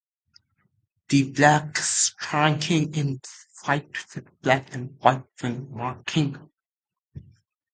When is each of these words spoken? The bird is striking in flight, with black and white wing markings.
The 1.09 1.29
bird 1.31 1.77
is 1.77 1.85
striking 1.87 2.91
in 2.95 3.21
flight, 3.53 3.91
with 4.15 4.41
black 4.41 4.73
and 4.73 4.97
white 4.99 5.25
wing 5.43 5.67
markings. 5.71 6.39